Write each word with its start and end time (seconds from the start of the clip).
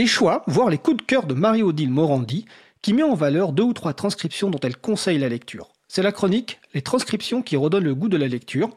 les 0.00 0.06
choix, 0.06 0.42
voire 0.46 0.70
les 0.70 0.78
coups 0.78 0.96
de 0.96 1.02
cœur 1.02 1.26
de 1.26 1.34
Marie-Odile 1.34 1.90
Morandi, 1.90 2.46
qui 2.80 2.94
met 2.94 3.02
en 3.02 3.12
valeur 3.12 3.52
deux 3.52 3.64
ou 3.64 3.74
trois 3.74 3.92
transcriptions 3.92 4.48
dont 4.48 4.58
elle 4.62 4.78
conseille 4.78 5.18
la 5.18 5.28
lecture. 5.28 5.68
C'est 5.88 6.02
la 6.02 6.10
chronique 6.10 6.58
Les 6.72 6.80
transcriptions 6.80 7.42
qui 7.42 7.54
redonnent 7.54 7.84
le 7.84 7.94
goût 7.94 8.08
de 8.08 8.16
la 8.16 8.26
lecture 8.26 8.70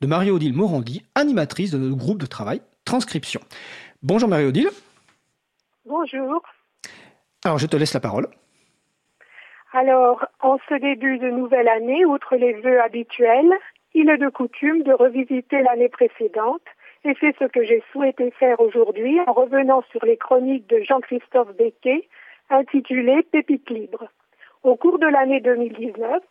de 0.00 0.06
Marie-Odile 0.06 0.54
Morandi, 0.54 1.04
animatrice 1.14 1.70
de 1.70 1.76
notre 1.76 1.98
groupe 1.98 2.16
de 2.16 2.24
travail 2.24 2.62
Transcription. 2.86 3.42
Bonjour 4.02 4.30
Marie-Odile. 4.30 4.70
Bonjour. 5.84 6.42
Alors 7.44 7.58
je 7.58 7.66
te 7.66 7.76
laisse 7.76 7.92
la 7.92 8.00
parole. 8.00 8.28
Alors, 9.74 10.24
en 10.40 10.56
ce 10.66 10.80
début 10.80 11.18
de 11.18 11.28
nouvelle 11.28 11.68
année, 11.68 12.06
outre 12.06 12.36
les 12.36 12.54
vœux 12.54 12.80
habituels, 12.80 13.52
il 13.92 14.08
est 14.08 14.16
de 14.16 14.30
coutume 14.30 14.82
de 14.84 14.94
revisiter 14.94 15.60
l'année 15.60 15.90
précédente 15.90 16.64
et 17.04 17.16
c'est 17.20 17.36
ce 17.38 17.44
que 17.44 17.64
j'ai 17.64 17.82
souhaité 17.92 18.30
faire 18.32 18.60
aujourd'hui 18.60 19.18
en 19.26 19.32
revenant 19.32 19.82
sur 19.90 20.04
les 20.04 20.16
chroniques 20.16 20.68
de 20.68 20.80
Jean-Christophe 20.80 21.56
Becquet 21.56 22.06
intitulées 22.50 23.22
Pépites 23.22 23.70
libres. 23.70 24.08
Au 24.62 24.76
cours 24.76 24.98
de 24.98 25.06
l'année 25.06 25.40
2019, 25.40 26.22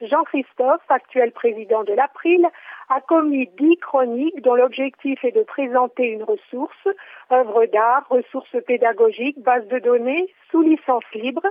Jean-Christophe, 0.00 0.82
actuel 0.88 1.30
président 1.32 1.84
de 1.84 1.92
l'April, 1.92 2.46
a 2.88 3.00
commis 3.02 3.48
dix 3.58 3.76
chroniques 3.78 4.40
dont 4.42 4.54
l'objectif 4.54 5.22
est 5.24 5.32
de 5.32 5.42
présenter 5.42 6.04
une 6.04 6.22
ressource, 6.22 6.88
œuvre 7.30 7.66
d'art, 7.66 8.06
ressources 8.08 8.56
pédagogiques, 8.66 9.40
base 9.40 9.66
de 9.68 9.78
données, 9.78 10.32
sous 10.50 10.62
licence 10.62 11.04
libre, 11.14 11.46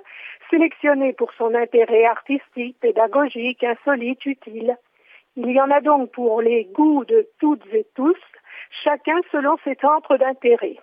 sélectionnée 0.50 1.14
pour 1.14 1.32
son 1.34 1.54
intérêt 1.54 2.06
artistique, 2.06 2.78
pédagogique, 2.80 3.64
insolite, 3.64 4.26
utile. 4.26 4.78
Il 5.36 5.50
y 5.50 5.60
en 5.60 5.72
a 5.72 5.82
donc 5.82 6.12
pour 6.12 6.42
les 6.42 6.66
goûts 6.66 7.06
de 7.06 7.28
toutes 7.40 7.66
et 7.74 7.88
tous, 7.96 8.18
chacun 8.84 9.20
selon 9.32 9.58
ses 9.64 9.76
centres 9.82 10.18
d'intérêt. 10.18 10.78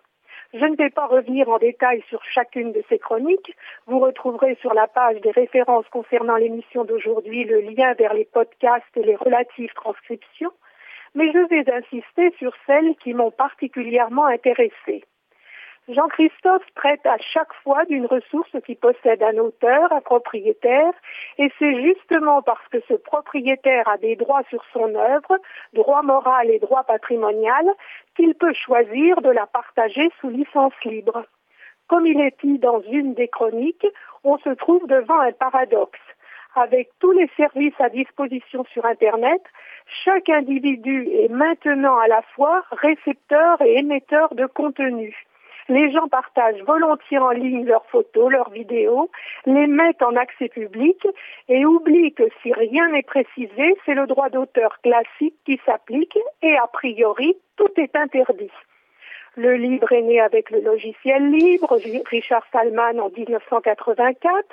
Je 0.52 0.64
ne 0.64 0.74
vais 0.74 0.90
pas 0.90 1.06
revenir 1.06 1.48
en 1.48 1.58
détail 1.58 2.02
sur 2.08 2.20
chacune 2.24 2.72
de 2.72 2.82
ces 2.88 2.98
chroniques. 2.98 3.54
Vous 3.86 4.00
retrouverez 4.00 4.56
sur 4.56 4.74
la 4.74 4.88
page 4.88 5.20
des 5.20 5.30
références 5.30 5.88
concernant 5.90 6.34
l'émission 6.34 6.84
d'aujourd'hui 6.84 7.44
le 7.44 7.60
lien 7.60 7.94
vers 7.94 8.12
les 8.12 8.24
podcasts 8.24 8.96
et 8.96 9.04
les 9.04 9.14
relatives 9.14 9.72
transcriptions, 9.74 10.52
mais 11.14 11.30
je 11.32 11.48
vais 11.48 11.72
insister 11.72 12.34
sur 12.38 12.52
celles 12.66 12.96
qui 12.96 13.14
m'ont 13.14 13.30
particulièrement 13.30 14.26
intéressée. 14.26 15.04
Jean-Christophe 15.88 16.64
traite 16.76 17.04
à 17.06 17.16
chaque 17.18 17.52
fois 17.64 17.84
d'une 17.86 18.06
ressource 18.06 18.54
qui 18.64 18.74
possède 18.74 19.22
un 19.22 19.38
auteur, 19.38 19.92
un 19.92 20.00
propriétaire, 20.00 20.92
et 21.38 21.50
c'est 21.58 21.82
justement 21.82 22.42
parce 22.42 22.66
que 22.68 22.78
ce 22.86 22.94
propriétaire 22.94 23.88
a 23.88 23.96
des 23.96 24.14
droits 24.14 24.42
sur 24.50 24.62
son 24.72 24.94
œuvre, 24.94 25.38
droits 25.72 26.02
moraux 26.02 26.42
et 26.44 26.58
droits 26.58 26.84
patrimonial, 26.84 27.66
qu'il 28.14 28.34
peut 28.34 28.52
choisir 28.52 29.20
de 29.22 29.30
la 29.30 29.46
partager 29.46 30.10
sous 30.20 30.28
licence 30.28 30.74
libre. 30.84 31.24
Comme 31.88 32.06
il 32.06 32.20
est 32.20 32.36
dit 32.44 32.58
dans 32.58 32.80
une 32.82 33.14
des 33.14 33.28
chroniques, 33.28 33.86
on 34.22 34.38
se 34.38 34.50
trouve 34.50 34.86
devant 34.86 35.18
un 35.18 35.32
paradoxe. 35.32 35.98
Avec 36.54 36.90
tous 37.00 37.12
les 37.12 37.28
services 37.36 37.80
à 37.80 37.88
disposition 37.88 38.64
sur 38.72 38.84
Internet, 38.84 39.42
chaque 40.04 40.28
individu 40.28 41.08
est 41.12 41.28
maintenant 41.28 41.98
à 41.98 42.06
la 42.06 42.22
fois 42.34 42.62
récepteur 42.70 43.60
et 43.62 43.78
émetteur 43.78 44.34
de 44.34 44.46
contenu. 44.46 45.16
Les 45.70 45.92
gens 45.92 46.08
partagent 46.08 46.64
volontiers 46.64 47.18
en 47.18 47.30
ligne 47.30 47.64
leurs 47.64 47.86
photos, 47.86 48.32
leurs 48.32 48.50
vidéos, 48.50 49.08
les 49.46 49.68
mettent 49.68 50.02
en 50.02 50.16
accès 50.16 50.48
public 50.48 51.06
et 51.48 51.64
oublient 51.64 52.12
que 52.12 52.24
si 52.42 52.52
rien 52.52 52.88
n'est 52.88 53.04
précisé, 53.04 53.76
c'est 53.86 53.94
le 53.94 54.08
droit 54.08 54.30
d'auteur 54.30 54.80
classique 54.80 55.36
qui 55.46 55.60
s'applique 55.64 56.18
et 56.42 56.56
a 56.56 56.66
priori, 56.66 57.36
tout 57.56 57.70
est 57.76 57.94
interdit. 57.94 58.50
Le 59.36 59.54
livre 59.54 59.92
est 59.92 60.02
né 60.02 60.20
avec 60.20 60.50
le 60.50 60.58
logiciel 60.58 61.30
libre, 61.30 61.78
Richard 62.06 62.44
Stallman 62.48 62.98
en 62.98 63.10
1984, 63.16 64.44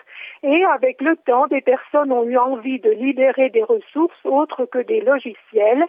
et 0.44 0.64
avec 0.66 1.02
le 1.02 1.16
temps, 1.16 1.48
des 1.48 1.62
personnes 1.62 2.12
ont 2.12 2.26
eu 2.26 2.38
envie 2.38 2.80
de 2.80 2.92
libérer 2.92 3.50
des 3.50 3.64
ressources 3.64 4.24
autres 4.24 4.66
que 4.66 4.84
des 4.84 5.02
logiciels, 5.02 5.84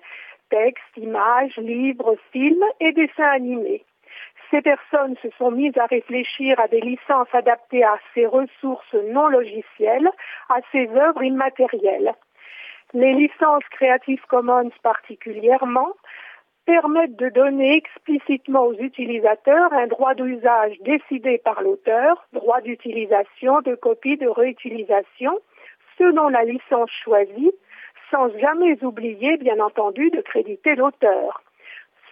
textes, 0.48 0.96
images, 0.96 1.58
livres, 1.58 2.16
films 2.32 2.64
et 2.80 2.92
dessins 2.92 3.28
animés 3.28 3.84
ces 4.50 4.62
personnes 4.62 5.16
se 5.22 5.28
sont 5.38 5.50
mises 5.50 5.76
à 5.78 5.86
réfléchir 5.86 6.58
à 6.58 6.68
des 6.68 6.80
licences 6.80 7.32
adaptées 7.32 7.84
à 7.84 7.98
ces 8.14 8.26
ressources 8.26 8.94
non 9.10 9.28
logicielles, 9.28 10.08
à 10.48 10.60
ces 10.72 10.88
œuvres 10.88 11.22
immatérielles. 11.22 12.14
Les 12.94 13.12
licences 13.12 13.64
Creative 13.70 14.22
Commons 14.28 14.70
particulièrement 14.82 15.92
permettent 16.64 17.16
de 17.16 17.28
donner 17.28 17.76
explicitement 17.76 18.66
aux 18.66 18.74
utilisateurs 18.74 19.72
un 19.72 19.86
droit 19.86 20.14
d'usage 20.14 20.78
décidé 20.80 21.38
par 21.38 21.62
l'auteur, 21.62 22.26
droit 22.32 22.60
d'utilisation, 22.60 23.60
de 23.62 23.74
copie, 23.74 24.16
de 24.16 24.28
réutilisation, 24.28 25.38
selon 25.98 26.28
la 26.28 26.44
licence 26.44 26.90
choisie, 27.04 27.52
sans 28.10 28.30
jamais 28.38 28.82
oublier, 28.84 29.36
bien 29.38 29.58
entendu, 29.60 30.10
de 30.10 30.20
créditer 30.20 30.74
l'auteur. 30.74 31.42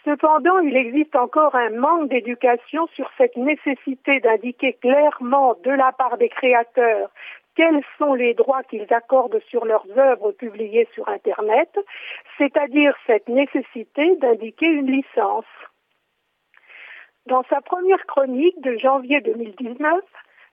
Cependant, 0.06 0.61
il 0.61 0.77
existe 0.77 1.17
encore 1.17 1.56
un 1.56 1.71
manque 1.71 2.09
d'éducation 2.11 2.87
sur 2.94 3.11
cette 3.19 3.37
nécessité 3.37 4.21
d'indiquer 4.21 4.75
clairement 4.75 5.56
de 5.65 5.71
la 5.72 5.91
part 5.91 6.17
des 6.17 6.28
créateurs 6.28 7.11
quels 7.56 7.83
sont 7.99 8.15
les 8.15 8.34
droits 8.34 8.62
qu'ils 8.65 8.87
accordent 8.93 9.41
sur 9.49 9.65
leurs 9.65 9.87
œuvres 9.99 10.31
publiées 10.33 10.87
sur 10.93 11.09
Internet, 11.09 11.71
c'est-à-dire 12.39 12.94
cette 13.06 13.28
nécessité 13.28 14.15
d'indiquer 14.17 14.67
une 14.67 14.93
licence. 14.93 15.47
Dans 17.25 17.43
sa 17.50 17.61
première 17.62 18.05
chronique 18.06 18.61
de 18.61 18.77
janvier 18.77 19.21
2019, 19.23 20.00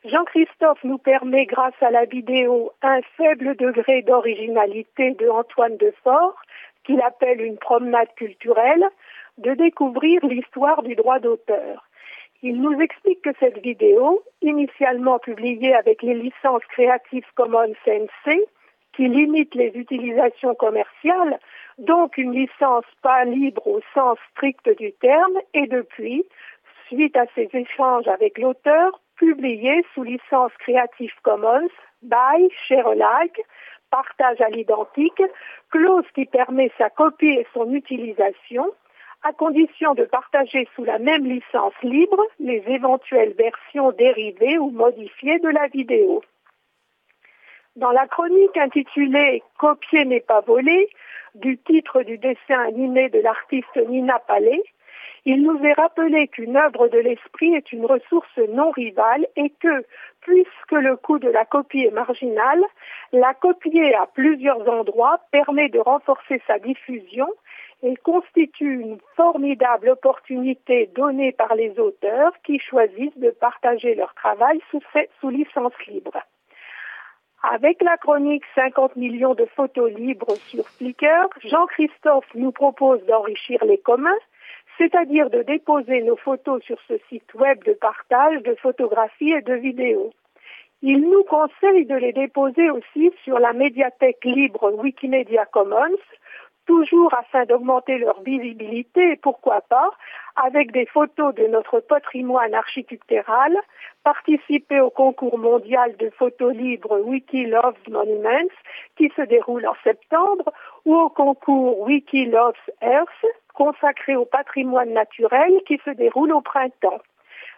Jean-Christophe 0.06 0.84
nous 0.84 0.98
permet, 0.98 1.46
grâce 1.46 1.82
à 1.82 1.92
la 1.92 2.06
vidéo 2.06 2.72
Un 2.82 3.02
faible 3.18 3.56
degré 3.56 4.02
d'originalité 4.02 5.12
de 5.12 5.30
Antoine 5.30 5.78
Defort, 5.78 6.36
qu'il 6.84 7.02
appelle 7.02 7.42
une 7.42 7.58
promenade 7.58 8.14
culturelle, 8.16 8.86
de 9.38 9.54
découvrir 9.54 10.26
l'histoire 10.26 10.84
du 10.84 10.96
droit 10.96 11.20
d'auteur. 11.20 11.88
Il 12.42 12.62
nous 12.62 12.80
explique 12.82 13.22
que 13.22 13.34
cette 13.40 13.60
vidéo, 13.60 14.22
initialement 14.42 15.18
publiée 15.20 15.74
avec 15.74 16.02
les 16.02 16.14
licences 16.14 16.66
Creative 16.70 17.26
Commons 17.36 17.74
NC, 17.88 18.46
qui 18.94 19.08
limite 19.08 19.56
les 19.56 19.72
utilisations 19.76 20.54
commerciales, 20.56 21.40
donc 21.78 22.18
une 22.18 22.34
licence 22.34 22.86
pas 23.02 23.24
libre 23.26 23.66
au 23.66 23.80
sens 23.94 24.18
strict 24.32 24.70
du 24.78 24.92
terme, 24.94 25.40
et 25.54 25.68
depuis, 25.68 26.26
suite 26.88 27.16
à 27.16 27.26
ces 27.34 27.50
échanges 27.54 28.08
avec 28.08 28.38
l'auteur, 28.38 29.00
publiée 29.16 29.86
sous 29.94 30.04
licence 30.04 30.52
Creative 30.60 31.14
Commons, 31.24 31.70
by, 32.02 32.50
share 32.68 32.88
alike, 32.88 33.40
partage 33.90 34.42
à 34.42 34.50
l'identique, 34.50 35.22
clause 35.70 36.06
qui 36.14 36.26
permet 36.26 36.72
sa 36.78 36.90
copie 36.90 37.28
et 37.28 37.48
son 37.54 37.72
utilisation, 37.74 38.72
à 39.24 39.32
condition 39.32 39.94
de 39.94 40.04
partager 40.04 40.68
sous 40.76 40.84
la 40.84 41.00
même 41.00 41.26
licence 41.26 41.74
libre 41.82 42.22
les 42.40 42.64
éventuelles 42.68 43.34
versions 43.34 43.92
dérivées 43.92 44.58
ou 44.58 44.70
modifiées 44.70 45.40
de 45.40 45.50
la 45.50 45.68
vidéo. 45.68 46.22
Dans 47.76 47.92
la 47.92 48.06
chronique 48.08 48.58
intitulée 48.58 49.42
Copier 49.58 50.06
n'est 50.06 50.20
pas 50.20 50.42
volé, 50.42 50.90
du 51.36 51.58
titre 51.58 52.04
du 52.04 52.18
dessin 52.18 52.60
animé 52.68 53.10
de 53.10 53.20
l'artiste 53.20 53.76
Nina 53.88 54.20
Palais, 54.20 54.64
il 55.26 55.42
nous 55.42 55.64
est 55.64 55.74
rappelé 55.74 56.28
qu'une 56.28 56.58
œuvre 56.58 56.88
de 56.88 56.98
l'esprit 56.98 57.54
est 57.56 57.72
une 57.72 57.86
ressource 57.86 58.38
non 58.50 58.72
rivale 58.72 59.26
et 59.36 59.50
que, 59.50 59.86
puisque 60.22 60.72
le 60.72 60.96
coût 60.98 61.20
de 61.20 61.30
la 61.30 61.46
copie 61.46 61.86
est 61.86 61.92
marginal, 61.92 62.62
la 63.12 63.34
copier 63.34 63.96
à 63.96 64.06
plusieurs 64.08 64.68
endroits 64.68 65.20
permet 65.32 65.70
de 65.70 65.80
renforcer 65.80 66.42
sa 66.48 66.60
diffusion 66.60 67.28
et 67.84 67.96
constitue 67.98 68.80
une 68.80 68.98
formidable 69.16 69.90
opportunité 69.90 70.90
donnée 70.96 71.34
par 71.34 71.56
les 71.56 71.78
auteurs 71.80 72.32
qui 72.44 72.60
choisissent 72.60 73.18
de 73.18 73.30
partager 73.30 73.96
leur 73.96 74.14
travail 74.14 74.62
sous, 74.72 74.82
sous 75.20 75.30
licence 75.30 75.74
libre. 75.88 76.18
Avec 77.44 77.82
la 77.82 77.98
chronique 77.98 78.46
50 78.56 78.96
millions 78.96 79.36
de 79.36 79.46
photos 79.46 79.92
libres 79.92 80.36
sur 80.48 80.66
Flickr, 80.70 81.28
Jean-Christophe 81.44 82.34
nous 82.36 82.54
propose 82.54 83.06
d'enrichir 83.06 83.66
les 83.66 83.78
communs, 83.78 84.18
c'est-à-dire 84.78 85.30
de 85.30 85.44
déposer 85.44 86.02
nos 86.02 86.16
photos 86.16 86.62
sur 86.64 86.78
ce 86.88 86.96
site 87.10 87.34
web 87.34 87.64
de 87.64 87.74
partage 87.74 88.42
de 88.44 88.56
photographies 88.56 89.34
et 89.34 89.42
de 89.42 89.54
vidéos. 89.54 90.12
Il 90.82 91.02
nous 91.10 91.24
conseille 91.24 91.86
de 91.86 91.96
les 91.96 92.12
déposer 92.12 92.70
aussi 92.70 93.14
sur 93.24 93.40
la 93.40 93.54
médiathèque 93.54 94.26
libre 94.26 94.74
Wikimedia 94.74 95.46
Commons, 95.46 95.98
toujours 96.66 97.14
afin 97.14 97.46
d'augmenter 97.46 97.98
leur 97.98 98.22
visibilité 98.22 99.12
et 99.12 99.16
pourquoi 99.16 99.62
pas 99.62 99.92
avec 100.36 100.72
des 100.72 100.86
photos 100.86 101.34
de 101.36 101.46
notre 101.48 101.80
patrimoine 101.80 102.54
architectural, 102.54 103.56
participer 104.04 104.80
au 104.80 104.90
concours 104.90 105.38
mondial 105.38 105.96
de 105.98 106.10
photos 106.10 106.54
libres 106.54 107.00
Wiki 107.00 107.46
Loves 107.46 107.78
Monuments 107.90 108.50
qui 108.98 109.12
se 109.16 109.22
déroule 109.22 109.68
en 109.68 109.76
septembre 109.84 110.52
ou 110.86 110.96
au 110.96 111.10
concours 111.10 111.82
Wiki 111.82 112.26
Loves 112.26 112.56
Earth 112.82 113.26
consacré 113.54 114.16
au 114.16 114.26
patrimoine 114.26 114.94
naturel 114.94 115.52
qui 115.68 115.80
se 115.86 115.92
déroule 115.92 116.34
au 116.34 116.42
printemps. 116.42 117.02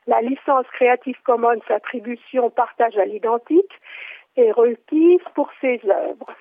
La 0.07 0.21
licence 0.21 0.67
Creative 0.73 1.19
Commons 1.23 1.61
attribution 1.69 2.49
partage 2.49 2.97
à 2.97 3.05
l'identique 3.05 3.73
est 4.37 4.51
requise 4.51 5.21
pour 5.33 5.49
ces 5.61 5.81
œuvres. 5.85 6.31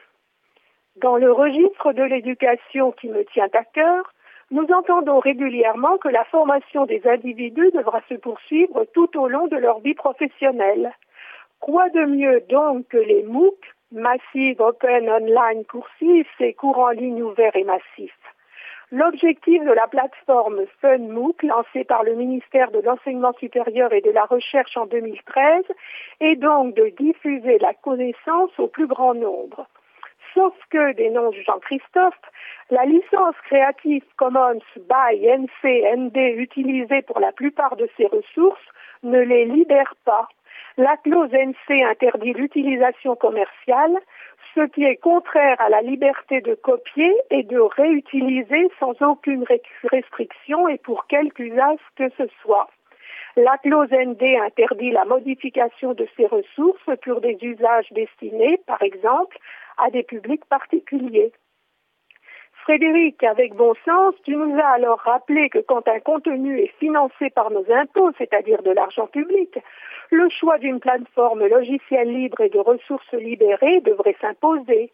Dans 0.96 1.16
le 1.16 1.32
registre 1.32 1.92
de 1.92 2.02
l'éducation 2.02 2.92
qui 2.92 3.08
me 3.08 3.24
tient 3.24 3.48
à 3.52 3.64
cœur, 3.64 4.12
nous 4.50 4.66
entendons 4.72 5.18
régulièrement 5.18 5.96
que 5.96 6.08
la 6.08 6.24
formation 6.24 6.86
des 6.86 7.02
individus 7.06 7.70
devra 7.72 8.00
se 8.08 8.14
poursuivre 8.14 8.84
tout 8.92 9.18
au 9.18 9.26
long 9.28 9.46
de 9.46 9.56
leur 9.56 9.80
vie 9.80 9.94
professionnelle. 9.94 10.92
Quoi 11.60 11.88
de 11.88 12.04
mieux 12.04 12.40
donc 12.48 12.86
que 12.88 12.98
les 12.98 13.22
MOOC, 13.22 13.56
Massive 13.92 14.60
Open 14.60 15.08
Online 15.08 15.64
Courses 15.64 16.26
et 16.40 16.52
cours 16.54 16.78
en 16.78 16.90
ligne 16.90 17.22
ouverts 17.22 17.56
et 17.56 17.64
massifs? 17.64 18.23
L'objectif 18.96 19.60
de 19.64 19.72
la 19.72 19.88
plateforme 19.88 20.60
FunMOOC, 20.80 21.42
lancée 21.42 21.82
par 21.82 22.04
le 22.04 22.14
ministère 22.14 22.70
de 22.70 22.78
l'Enseignement 22.78 23.32
supérieur 23.40 23.92
et 23.92 24.00
de 24.00 24.12
la 24.12 24.24
Recherche 24.24 24.76
en 24.76 24.86
2013, 24.86 25.64
est 26.20 26.36
donc 26.36 26.76
de 26.76 26.90
diffuser 26.96 27.58
la 27.58 27.74
connaissance 27.74 28.56
au 28.56 28.68
plus 28.68 28.86
grand 28.86 29.14
nombre. 29.14 29.66
Sauf 30.32 30.54
que, 30.70 30.92
dénonce 30.92 31.34
Jean-Christophe, 31.44 32.20
la 32.70 32.84
licence 32.84 33.34
Creative 33.48 34.04
Commons 34.16 34.62
by 34.76 35.26
NC-ND 35.26 36.16
utilisée 36.36 37.02
pour 37.02 37.18
la 37.18 37.32
plupart 37.32 37.74
de 37.74 37.88
ces 37.96 38.06
ressources 38.06 38.68
ne 39.02 39.18
les 39.18 39.46
libère 39.46 39.96
pas. 40.04 40.28
La 40.76 40.96
clause 40.98 41.32
NC 41.32 41.82
interdit 41.82 42.32
l'utilisation 42.32 43.16
commerciale, 43.16 43.98
ce 44.54 44.66
qui 44.66 44.84
est 44.84 44.96
contraire 44.96 45.60
à 45.60 45.68
la 45.68 45.82
liberté 45.82 46.40
de 46.40 46.54
copier 46.54 47.12
et 47.30 47.42
de 47.42 47.58
réutiliser 47.58 48.70
sans 48.78 48.94
aucune 49.02 49.44
restriction 49.90 50.68
et 50.68 50.78
pour 50.78 51.06
quelque 51.06 51.42
usage 51.42 51.78
que 51.96 52.08
ce 52.18 52.24
soit. 52.42 52.68
La 53.36 53.58
clause 53.58 53.90
ND 53.90 54.22
interdit 54.44 54.92
la 54.92 55.04
modification 55.04 55.92
de 55.92 56.06
ces 56.16 56.26
ressources 56.26 56.88
pour 57.02 57.20
des 57.20 57.36
usages 57.42 57.90
destinés, 57.90 58.60
par 58.66 58.80
exemple, 58.82 59.36
à 59.78 59.90
des 59.90 60.04
publics 60.04 60.44
particuliers. 60.44 61.32
Frédéric, 62.64 63.22
avec 63.22 63.52
bon 63.54 63.74
sens, 63.84 64.14
tu 64.24 64.34
nous 64.34 64.58
as 64.58 64.68
alors 64.68 64.98
rappelé 65.00 65.50
que 65.50 65.58
quand 65.58 65.86
un 65.86 66.00
contenu 66.00 66.58
est 66.60 66.72
financé 66.78 67.28
par 67.28 67.50
nos 67.50 67.70
impôts, 67.70 68.10
c'est-à-dire 68.16 68.62
de 68.62 68.70
l'argent 68.70 69.06
public, 69.06 69.58
le 70.10 70.30
choix 70.30 70.56
d'une 70.56 70.80
plateforme 70.80 71.46
logicielle 71.46 72.10
libre 72.10 72.40
et 72.40 72.48
de 72.48 72.58
ressources 72.58 73.12
libérées 73.12 73.82
devrait 73.82 74.16
s'imposer. 74.18 74.90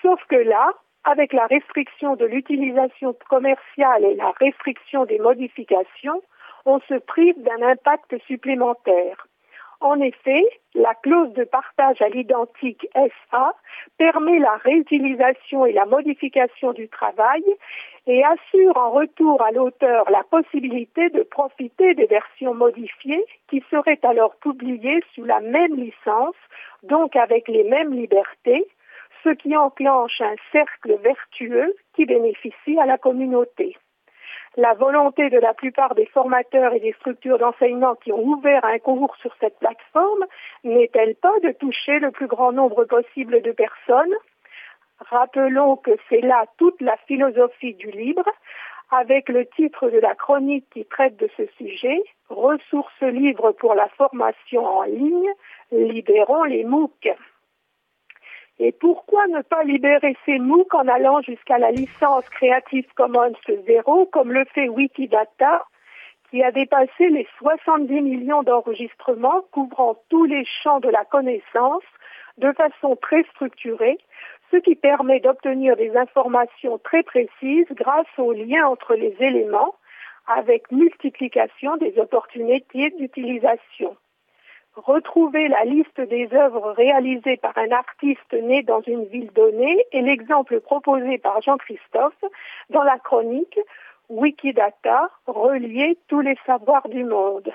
Sauf 0.00 0.24
que 0.30 0.36
là, 0.36 0.72
avec 1.04 1.34
la 1.34 1.46
restriction 1.46 2.16
de 2.16 2.24
l'utilisation 2.24 3.14
commerciale 3.28 4.04
et 4.06 4.14
la 4.14 4.32
restriction 4.40 5.04
des 5.04 5.18
modifications, 5.18 6.22
on 6.64 6.80
se 6.80 6.94
prive 6.94 7.34
d'un 7.42 7.60
impact 7.60 8.16
supplémentaire. 8.26 9.26
En 9.82 10.00
effet, 10.00 10.44
la 10.74 10.94
clause 10.94 11.32
de 11.32 11.42
partage 11.42 12.00
à 12.02 12.08
l'identique 12.08 12.86
SA 12.94 13.52
permet 13.98 14.38
la 14.38 14.54
réutilisation 14.58 15.66
et 15.66 15.72
la 15.72 15.86
modification 15.86 16.72
du 16.72 16.88
travail 16.88 17.42
et 18.06 18.22
assure 18.22 18.76
en 18.76 18.92
retour 18.92 19.42
à 19.42 19.50
l'auteur 19.50 20.08
la 20.08 20.22
possibilité 20.22 21.10
de 21.10 21.24
profiter 21.24 21.94
des 21.94 22.06
versions 22.06 22.54
modifiées 22.54 23.24
qui 23.48 23.60
seraient 23.72 23.98
alors 24.04 24.36
publiées 24.36 25.02
sous 25.16 25.24
la 25.24 25.40
même 25.40 25.74
licence, 25.74 26.36
donc 26.84 27.16
avec 27.16 27.48
les 27.48 27.64
mêmes 27.64 27.92
libertés, 27.92 28.68
ce 29.24 29.30
qui 29.30 29.56
enclenche 29.56 30.20
un 30.20 30.36
cercle 30.52 30.96
vertueux 31.02 31.74
qui 31.94 32.06
bénéficie 32.06 32.78
à 32.80 32.86
la 32.86 32.98
communauté 32.98 33.76
la 34.56 34.74
volonté 34.74 35.30
de 35.30 35.38
la 35.38 35.54
plupart 35.54 35.94
des 35.94 36.06
formateurs 36.06 36.74
et 36.74 36.80
des 36.80 36.92
structures 36.94 37.38
d'enseignement 37.38 37.94
qui 37.94 38.12
ont 38.12 38.22
ouvert 38.22 38.64
un 38.64 38.78
cours 38.78 39.16
sur 39.16 39.34
cette 39.40 39.58
plateforme 39.58 40.24
n'est-elle 40.64 41.14
pas 41.14 41.38
de 41.42 41.52
toucher 41.52 41.98
le 41.98 42.10
plus 42.10 42.26
grand 42.26 42.52
nombre 42.52 42.84
possible 42.84 43.40
de 43.40 43.52
personnes? 43.52 44.14
Rappelons 44.98 45.76
que 45.76 45.92
c'est 46.08 46.20
là 46.20 46.44
toute 46.58 46.80
la 46.80 46.96
philosophie 47.08 47.74
du 47.74 47.90
libre, 47.90 48.28
avec 48.90 49.28
le 49.30 49.46
titre 49.46 49.88
de 49.88 49.98
la 49.98 50.14
chronique 50.14 50.66
qui 50.70 50.84
traite 50.84 51.16
de 51.16 51.28
ce 51.36 51.46
sujet, 51.56 52.02
Ressources 52.28 53.02
libres 53.02 53.52
pour 53.52 53.74
la 53.74 53.88
formation 53.88 54.64
en 54.64 54.82
ligne, 54.82 55.30
libérons 55.70 56.44
les 56.44 56.64
MOOC. 56.64 57.10
Et 58.64 58.70
pourquoi 58.70 59.26
ne 59.26 59.42
pas 59.42 59.64
libérer 59.64 60.16
ces 60.24 60.38
MOOC 60.38 60.72
en 60.72 60.86
allant 60.86 61.20
jusqu'à 61.20 61.58
la 61.58 61.72
licence 61.72 62.28
Creative 62.28 62.86
Commons 62.94 63.32
0, 63.48 64.06
comme 64.06 64.30
le 64.30 64.44
fait 64.54 64.68
Wikidata, 64.68 65.64
qui 66.30 66.44
a 66.44 66.52
dépassé 66.52 67.08
les 67.08 67.26
70 67.38 68.00
millions 68.02 68.44
d'enregistrements 68.44 69.42
couvrant 69.50 69.96
tous 70.10 70.26
les 70.26 70.44
champs 70.62 70.78
de 70.78 70.88
la 70.90 71.04
connaissance 71.04 71.82
de 72.38 72.52
façon 72.52 72.94
très 72.94 73.24
structurée, 73.34 73.98
ce 74.52 74.58
qui 74.58 74.76
permet 74.76 75.18
d'obtenir 75.18 75.74
des 75.76 75.96
informations 75.96 76.78
très 76.78 77.02
précises 77.02 77.66
grâce 77.72 78.06
au 78.16 78.30
lien 78.30 78.64
entre 78.68 78.94
les 78.94 79.16
éléments 79.18 79.74
avec 80.28 80.70
multiplication 80.70 81.78
des 81.78 81.98
opportunités 81.98 82.90
d'utilisation 82.90 83.96
retrouver 84.74 85.48
la 85.48 85.64
liste 85.64 86.00
des 86.00 86.28
œuvres 86.32 86.72
réalisées 86.72 87.36
par 87.36 87.56
un 87.58 87.70
artiste 87.70 88.32
né 88.32 88.62
dans 88.62 88.80
une 88.82 89.04
ville 89.04 89.30
donnée 89.32 89.84
est 89.92 90.02
l'exemple 90.02 90.60
proposé 90.60 91.18
par 91.18 91.40
Jean-Christophe 91.42 92.24
dans 92.70 92.82
la 92.82 92.98
chronique 92.98 93.58
Wikidata, 94.08 95.10
relier 95.26 95.98
tous 96.08 96.20
les 96.20 96.36
savoirs 96.46 96.88
du 96.88 97.04
monde. 97.04 97.50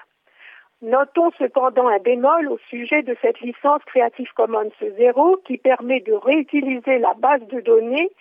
Notons 0.84 1.32
cependant 1.40 1.88
un 1.88 1.98
bémol 1.98 2.50
au 2.50 2.60
sujet 2.70 3.02
de 3.02 3.16
cette 3.22 3.42
licence 3.42 3.82
Creative 3.86 4.32
Commons 4.36 4.70
0 4.80 5.38
qui 5.38 5.58
permet 5.58 6.02
de 6.02 6.14
réutiliser 6.14 7.00
la 7.00 7.16
base 7.16 7.42
de 7.48 7.62
données 7.62 8.12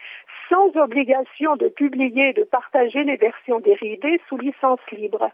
sans 0.48 0.74
obligation 0.76 1.56
de 1.56 1.68
publier 1.68 2.30
et 2.30 2.32
de 2.32 2.44
partager 2.44 3.04
les 3.04 3.16
versions 3.16 3.60
dérivées 3.60 4.20
sous 4.28 4.38
licence 4.38 4.80
libre. 4.90 5.30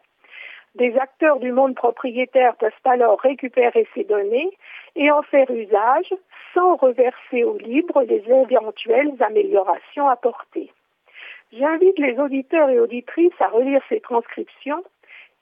Des 0.75 0.97
acteurs 0.97 1.39
du 1.39 1.53
monde 1.53 1.75
propriétaire 1.75 2.57
peuvent 2.57 2.73
alors 2.85 3.21
récupérer 3.21 3.87
ces 3.95 4.05
données 4.05 4.51
et 4.97 5.11
en 5.11 5.23
faire 5.23 5.51
usage 5.51 6.15
sans 6.55 6.77
reverser 6.77 7.45
au 7.45 7.59
libre 7.59 8.03
les 8.03 8.25
éventuelles 8.27 9.15
améliorations 9.21 10.09
apportées. 10.09 10.73
J'invite 11.53 11.99
les 11.99 12.19
auditeurs 12.19 12.71
et 12.71 12.81
auditrices 12.81 13.39
à 13.41 13.49
relire 13.49 13.83
ces 13.91 14.01
transcriptions 14.01 14.83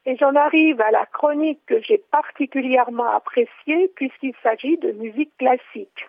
et 0.04 0.16
j'en 0.16 0.34
arrive 0.34 0.80
à 0.80 0.90
la 0.90 1.06
chronique 1.06 1.60
que 1.66 1.80
j'ai 1.80 1.98
particulièrement 1.98 3.08
appréciée 3.08 3.88
puisqu'il 3.94 4.34
s'agit 4.42 4.78
de 4.78 4.90
musique 4.92 5.36
classique. 5.38 6.08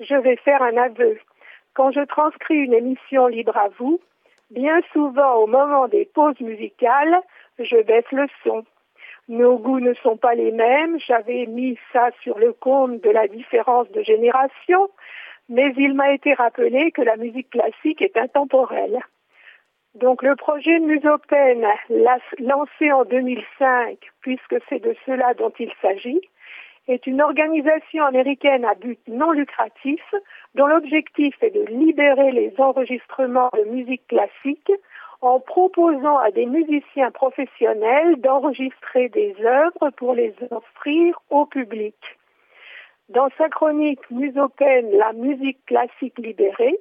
Je 0.00 0.16
vais 0.16 0.36
faire 0.36 0.62
un 0.62 0.76
aveu. 0.76 1.18
Quand 1.74 1.92
je 1.92 2.00
transcris 2.00 2.56
une 2.56 2.74
émission 2.74 3.28
libre 3.28 3.56
à 3.56 3.68
vous, 3.78 4.00
bien 4.50 4.80
souvent 4.92 5.34
au 5.36 5.46
moment 5.46 5.86
des 5.86 6.06
pauses 6.06 6.40
musicales, 6.40 7.20
je 7.58 7.82
baisse 7.82 8.10
le 8.12 8.26
son. 8.42 8.64
Nos 9.28 9.58
goûts 9.58 9.80
ne 9.80 9.94
sont 9.94 10.16
pas 10.16 10.34
les 10.34 10.52
mêmes, 10.52 10.98
j'avais 11.00 11.46
mis 11.46 11.78
ça 11.92 12.10
sur 12.22 12.38
le 12.38 12.52
compte 12.52 13.02
de 13.02 13.10
la 13.10 13.26
différence 13.26 13.90
de 13.90 14.02
génération, 14.02 14.88
mais 15.48 15.72
il 15.76 15.94
m'a 15.94 16.12
été 16.12 16.32
rappelé 16.34 16.92
que 16.92 17.02
la 17.02 17.16
musique 17.16 17.50
classique 17.50 18.02
est 18.02 18.16
intemporelle. 18.16 19.00
Donc 19.94 20.22
le 20.22 20.36
projet 20.36 20.78
Musopen, 20.78 21.66
lancé 22.38 22.92
en 22.92 23.04
2005, 23.04 23.98
puisque 24.20 24.56
c'est 24.68 24.80
de 24.80 24.94
cela 25.06 25.34
dont 25.34 25.52
il 25.58 25.72
s'agit, 25.80 26.20
est 26.86 27.06
une 27.06 27.22
organisation 27.22 28.04
américaine 28.04 28.64
à 28.64 28.74
but 28.74 29.00
non 29.08 29.32
lucratif 29.32 30.02
dont 30.54 30.66
l'objectif 30.66 31.34
est 31.42 31.50
de 31.50 31.64
libérer 31.64 32.30
les 32.30 32.54
enregistrements 32.58 33.50
de 33.56 33.64
musique 33.64 34.06
classique 34.06 34.70
en 35.20 35.40
proposant 35.40 36.18
à 36.18 36.30
des 36.30 36.46
musiciens 36.46 37.10
professionnels 37.10 38.20
d'enregistrer 38.20 39.08
des 39.08 39.34
œuvres 39.40 39.90
pour 39.96 40.14
les 40.14 40.34
offrir 40.50 41.20
au 41.30 41.46
public. 41.46 41.96
Dans 43.08 43.28
sa 43.38 43.48
chronique 43.48 44.10
Musopen, 44.10 44.90
la 44.90 45.12
musique 45.12 45.64
classique 45.66 46.18
libérée, 46.18 46.78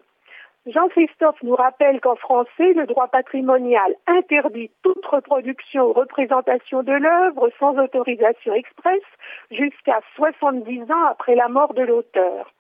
Jean-Christophe 0.66 1.44
nous 1.44 1.56
rappelle 1.56 2.02
qu'en 2.02 2.16
français, 2.16 2.74
le 2.74 2.88
droit 2.88 3.08
patrimonial 3.08 3.96
interdit 4.08 4.72
toute 4.82 5.06
reproduction 5.06 5.84
ou 5.84 5.94
représentation 5.94 6.82
de 6.82 6.94
l'œuvre 6.94 7.52
sans 7.60 7.78
autorisation 7.78 8.56
expresse 8.56 9.04
jusqu'à 9.52 10.02
70 10.16 10.92
ans 10.92 11.06
après 11.08 11.36
la 11.36 11.50
mort 11.50 11.76
de 11.76 11.84
l'auteur. 11.84 12.52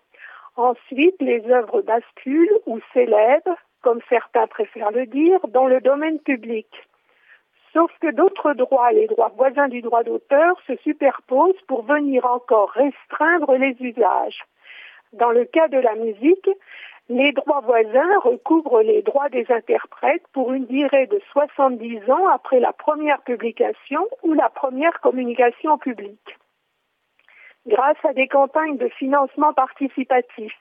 Ensuite, 0.55 1.19
les 1.19 1.43
œuvres 1.49 1.81
basculent 1.81 2.59
ou 2.67 2.79
s'élèvent 2.93 3.41
comme 3.85 4.01
certains 4.09 4.47
préfèrent 4.47 4.89
le 4.89 5.05
dire, 5.05 5.39
dans 5.49 5.67
le 5.67 5.79
domaine 5.79 6.19
public. 6.19 6.67
Sauf 7.71 7.91
que 8.01 8.09
d'autres 8.11 8.53
droits, 8.53 8.91
les 8.91 9.05
droits 9.05 9.31
voisins 9.37 9.67
du 9.67 9.83
droit 9.83 10.03
d'auteur, 10.03 10.59
se 10.65 10.75
superposent 10.77 11.61
pour 11.67 11.83
venir 11.83 12.25
encore 12.25 12.71
restreindre 12.71 13.53
les 13.55 13.75
usages. 13.79 14.41
Dans 15.13 15.29
le 15.29 15.45
cas 15.45 15.67
de 15.67 15.77
la 15.77 15.93
musique, 15.95 16.49
Les 17.07 17.33
droits 17.33 17.61
voisins 17.61 18.17
recouvrent 18.23 18.81
les 18.81 19.03
droits 19.03 19.29
des 19.29 19.45
interprètes 19.51 20.27
pour 20.33 20.51
une 20.53 20.65
durée 20.65 21.05
de 21.05 21.21
70 21.33 22.09
ans 22.09 22.27
après 22.29 22.59
la 22.59 22.73
première 22.73 23.21
publication 23.21 24.07
ou 24.23 24.33
la 24.33 24.49
première 24.49 24.99
communication 25.01 25.77
publique 25.77 26.35
grâce 27.67 27.97
à 28.03 28.13
des 28.13 28.27
campagnes 28.27 28.77
de 28.77 28.89
financement 28.89 29.53
participatif. 29.53 30.53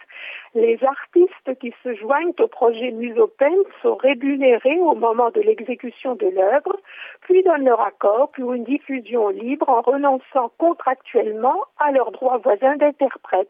Les 0.54 0.78
artistes 0.84 1.58
qui 1.60 1.74
se 1.82 1.94
joignent 1.94 2.32
au 2.38 2.46
projet 2.46 2.90
Musopen 2.92 3.56
sont 3.82 3.96
rémunérés 3.96 4.78
au 4.80 4.94
moment 4.94 5.30
de 5.30 5.40
l'exécution 5.40 6.14
de 6.14 6.26
l'œuvre, 6.26 6.76
puis 7.22 7.42
donnent 7.42 7.64
leur 7.64 7.80
accord 7.80 8.30
pour 8.32 8.52
une 8.52 8.64
diffusion 8.64 9.28
libre 9.28 9.68
en 9.68 9.80
renonçant 9.80 10.50
contractuellement 10.58 11.64
à 11.78 11.90
leurs 11.92 12.12
droits 12.12 12.38
voisins 12.38 12.76
d'interprète. 12.76 13.48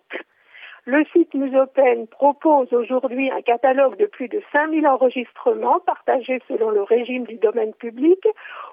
Le 0.86 1.02
site 1.14 1.32
Musopen 1.32 2.06
propose 2.08 2.70
aujourd'hui 2.74 3.30
un 3.30 3.40
catalogue 3.40 3.96
de 3.96 4.04
plus 4.04 4.28
de 4.28 4.42
5000 4.52 4.86
enregistrements 4.86 5.80
partagés 5.80 6.42
selon 6.46 6.68
le 6.68 6.82
régime 6.82 7.24
du 7.24 7.36
domaine 7.36 7.72
public 7.72 8.22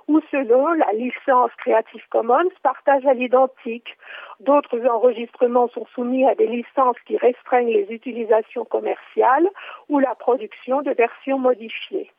ou 0.09 0.19
selon 0.29 0.73
la 0.73 0.91
licence 0.91 1.51
Creative 1.59 2.05
Commons 2.09 2.49
partage 2.63 3.05
à 3.05 3.13
l'identique. 3.13 3.97
D'autres 4.41 4.85
enregistrements 4.87 5.69
sont 5.69 5.85
soumis 5.95 6.27
à 6.27 6.35
des 6.35 6.47
licences 6.47 6.99
qui 7.05 7.15
restreignent 7.15 7.71
les 7.71 7.87
utilisations 7.89 8.65
commerciales 8.65 9.47
ou 9.87 9.99
la 9.99 10.13
production 10.13 10.81
de 10.81 10.91
versions 10.91 11.39
modifiées. 11.39 12.11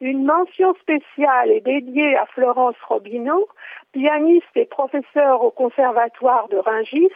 Une 0.00 0.24
mention 0.24 0.74
spéciale 0.74 1.50
est 1.50 1.60
dédiée 1.60 2.16
à 2.16 2.26
Florence 2.26 2.76
Robineau, 2.86 3.48
pianiste 3.90 4.46
et 4.54 4.66
professeure 4.66 5.42
au 5.42 5.50
Conservatoire 5.50 6.48
de 6.50 6.56
Rungis, 6.56 7.10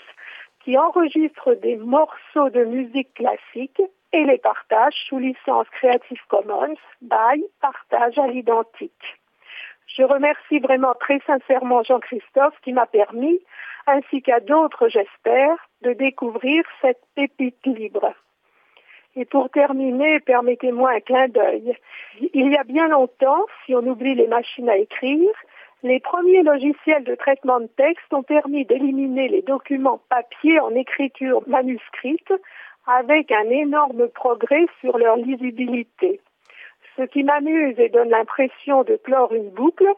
qui 0.64 0.78
enregistre 0.78 1.54
des 1.54 1.76
morceaux 1.76 2.50
de 2.50 2.64
musique 2.64 3.12
classique 3.14 3.82
et 4.12 4.24
les 4.24 4.38
partage 4.38 4.94
sous 5.08 5.18
licence 5.18 5.66
Creative 5.70 6.20
Commons 6.28 6.76
by 7.00 7.44
partage 7.60 8.18
à 8.18 8.26
l'identique. 8.26 9.18
Je 9.86 10.02
remercie 10.02 10.58
vraiment 10.58 10.94
très 10.94 11.20
sincèrement 11.26 11.82
Jean-Christophe 11.82 12.58
qui 12.62 12.72
m'a 12.72 12.86
permis, 12.86 13.40
ainsi 13.86 14.22
qu'à 14.22 14.40
d'autres 14.40 14.88
j'espère, 14.88 15.56
de 15.82 15.92
découvrir 15.92 16.64
cette 16.80 17.02
pépite 17.14 17.66
libre. 17.66 18.14
Et 19.14 19.26
pour 19.26 19.50
terminer, 19.50 20.20
permettez-moi 20.20 20.92
un 20.92 21.00
clin 21.00 21.28
d'œil. 21.28 21.76
Il 22.32 22.50
y 22.50 22.56
a 22.56 22.64
bien 22.64 22.88
longtemps, 22.88 23.44
si 23.64 23.74
on 23.74 23.86
oublie 23.86 24.14
les 24.14 24.26
machines 24.26 24.70
à 24.70 24.76
écrire, 24.76 25.30
les 25.82 25.98
premiers 25.98 26.42
logiciels 26.42 27.04
de 27.04 27.14
traitement 27.14 27.60
de 27.60 27.66
texte 27.66 28.12
ont 28.12 28.22
permis 28.22 28.64
d'éliminer 28.64 29.28
les 29.28 29.42
documents 29.42 30.00
papier 30.08 30.60
en 30.60 30.74
écriture 30.74 31.42
manuscrite 31.48 32.32
avec 32.86 33.32
un 33.32 33.48
énorme 33.50 34.08
progrès 34.08 34.66
sur 34.80 34.96
leur 34.98 35.16
lisibilité. 35.16 36.20
Ce 36.96 37.02
qui 37.02 37.24
m'amuse 37.24 37.78
et 37.78 37.88
donne 37.88 38.10
l'impression 38.10 38.84
de 38.84 38.96
clore 38.96 39.32
une 39.32 39.50
boucle, 39.50 39.88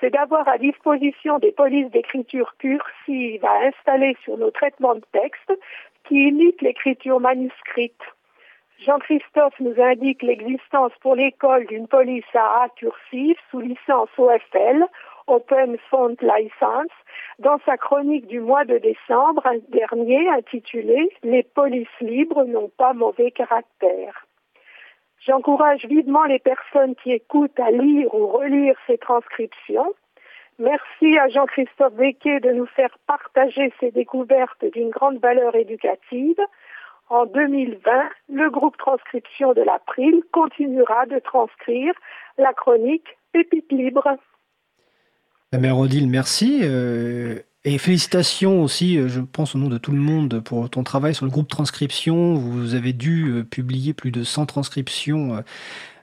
c'est 0.00 0.10
d'avoir 0.10 0.46
à 0.48 0.58
disposition 0.58 1.38
des 1.38 1.52
polices 1.52 1.90
d'écriture 1.90 2.54
cursive 2.58 3.44
à 3.44 3.68
installer 3.68 4.16
sur 4.24 4.36
nos 4.36 4.50
traitements 4.50 4.96
de 4.96 5.04
texte 5.12 5.52
qui 6.04 6.28
imitent 6.28 6.60
l'écriture 6.60 7.20
manuscrite. 7.20 8.02
Jean-Christophe 8.80 9.58
nous 9.60 9.80
indique 9.80 10.22
l'existence 10.22 10.92
pour 11.00 11.14
l'école 11.14 11.66
d'une 11.66 11.86
police 11.86 12.24
à 12.34 12.64
A 12.64 12.68
cursive 12.70 13.36
sous 13.50 13.60
licence 13.60 14.08
OFL 14.18 14.84
Open 15.26 15.76
Font 15.90 16.16
License 16.20 16.92
dans 17.38 17.58
sa 17.64 17.76
chronique 17.76 18.26
du 18.26 18.40
mois 18.40 18.64
de 18.64 18.78
décembre 18.78 19.46
dernier 19.68 20.28
intitulée 20.30 21.10
Les 21.22 21.42
polices 21.42 22.00
libres 22.00 22.44
n'ont 22.44 22.70
pas 22.76 22.92
mauvais 22.92 23.30
caractère. 23.30 24.26
J'encourage 25.20 25.84
vivement 25.84 26.24
les 26.24 26.40
personnes 26.40 26.96
qui 26.96 27.12
écoutent 27.12 27.60
à 27.60 27.70
lire 27.70 28.12
ou 28.14 28.26
relire 28.26 28.74
ces 28.86 28.98
transcriptions. 28.98 29.94
Merci 30.58 31.18
à 31.18 31.28
Jean-Christophe 31.28 31.94
Becquet 31.94 32.40
de 32.40 32.50
nous 32.50 32.66
faire 32.66 32.96
partager 33.06 33.72
ces 33.78 33.90
découvertes 33.90 34.64
d'une 34.72 34.90
grande 34.90 35.18
valeur 35.18 35.54
éducative. 35.54 36.40
En 37.08 37.26
2020, 37.26 37.80
le 38.30 38.50
groupe 38.50 38.76
transcription 38.76 39.52
de 39.52 39.62
l'April 39.62 40.22
continuera 40.32 41.06
de 41.06 41.18
transcrire 41.18 41.94
la 42.38 42.52
chronique 42.52 43.16
Pépite 43.32 43.70
libre. 43.70 44.16
La 45.52 45.58
mère 45.58 45.76
Odile, 45.76 46.08
merci. 46.08 46.60
Euh, 46.62 47.40
et 47.64 47.76
félicitations 47.76 48.62
aussi, 48.62 48.96
euh, 48.96 49.08
je 49.08 49.20
pense 49.20 49.54
au 49.54 49.58
nom 49.58 49.68
de 49.68 49.76
tout 49.76 49.92
le 49.92 49.98
monde, 49.98 50.40
pour 50.40 50.70
ton 50.70 50.82
travail 50.82 51.14
sur 51.14 51.26
le 51.26 51.30
groupe 51.30 51.48
transcription. 51.48 52.32
Vous 52.32 52.74
avez 52.74 52.94
dû 52.94 53.26
euh, 53.26 53.44
publier 53.44 53.92
plus 53.92 54.10
de 54.10 54.24
100 54.24 54.46
transcriptions 54.46 55.44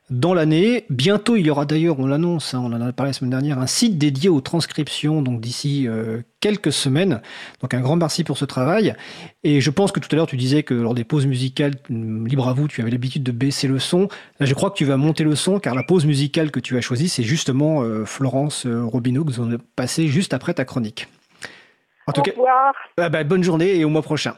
dans 0.10 0.34
l'année. 0.34 0.86
Bientôt, 0.89 1.36
il 1.36 1.46
y 1.46 1.50
aura 1.50 1.66
d'ailleurs, 1.66 2.00
on 2.00 2.08
l'annonce, 2.08 2.54
hein, 2.54 2.62
on 2.63 2.74
en 2.74 2.82
a 2.82 2.92
parlé 2.92 3.10
la 3.10 3.13
semaine 3.13 3.32
dernière, 3.32 3.60
un 3.60 3.68
site 3.68 3.98
dédié 3.98 4.30
aux 4.30 4.42
transcriptions, 4.42 5.22
donc 5.22 5.42
d'ici 5.42 5.88
euh, 5.88 6.22
quelques 6.39 6.72
semaines. 6.72 7.22
Donc 7.62 7.74
un 7.74 7.82
grand 7.82 7.96
merci 7.96 8.24
pour 8.24 8.38
ce 8.38 8.46
travail. 8.46 8.96
Et 9.44 9.62
je 9.62 9.70
pense 9.70 9.92
que 9.92 10.00
tout 10.00 10.10
à 10.12 10.16
l'heure, 10.16 10.28
tu 10.28 10.38
disais 10.38 10.63
que 10.63 10.74
lors 10.74 10.94
des 10.94 11.04
pauses 11.04 11.28
musicales, 11.28 11.75
mm, 11.89 12.28
libre 12.28 12.48
à 12.48 12.54
vous, 12.54 12.68
tu 12.68 12.82
avais 12.82 12.92
l'habitude 12.92 13.24
de 13.24 13.32
baisser 13.32 13.68
le 13.68 13.80
son. 13.80 14.08
Là, 14.39 14.46
je 14.46 14.54
crois 14.54 14.72
que 14.72 14.75
tu 14.75 14.86
vas 14.86 14.98
monter 14.98 15.24
le 15.24 15.36
son, 15.36 15.60
car 15.60 15.75
la 15.75 15.84
pause 15.84 16.06
musicale 16.06 16.51
que 16.51 16.60
tu 16.60 16.78
as 16.78 16.82
choisie, 16.82 17.10
c'est 17.10 17.24
justement 17.24 17.84
euh, 17.84 18.06
Florence 18.06 18.66
euh, 18.66 18.84
Robineau 18.84 19.24
que 19.24 19.32
nous 19.32 19.42
allons 19.42 19.58
passer 19.75 20.08
juste 20.08 20.34
après 20.34 20.54
ta 20.54 20.66
chronique. 20.66 21.08
En 22.10 22.12
tout 22.12 22.22
au 22.22 22.32
revoir. 22.32 22.74
Ah 22.98 23.10
bah, 23.10 23.24
bonne 23.24 23.44
journée 23.44 23.75
et 23.75 23.86
au 23.86 23.89
mois 23.89 24.01
prochain. 24.01 24.28